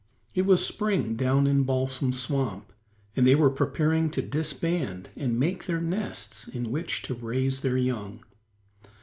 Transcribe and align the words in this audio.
It 0.33 0.47
was 0.47 0.65
spring 0.65 1.15
down 1.15 1.45
in 1.45 1.61
Balsam 1.61 2.11
Swamp, 2.11 2.73
and 3.15 3.27
they 3.27 3.35
were 3.35 3.51
preparing 3.51 4.09
to 4.09 4.23
disband 4.23 5.09
and 5.15 5.39
make 5.39 5.67
their 5.67 5.79
nests 5.79 6.47
in 6.47 6.71
which 6.71 7.03
to 7.03 7.13
raise 7.13 7.59
their 7.59 7.77
young. 7.77 8.23